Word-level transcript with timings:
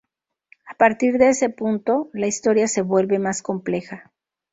A 0.67 0.73
partir 0.73 1.19
de 1.19 1.29
ese 1.29 1.51
punto, 1.51 2.09
la 2.13 2.25
historia 2.25 2.67
se 2.67 2.81
vuelve 2.81 3.19
más 3.19 3.43
compleja. 3.43 4.11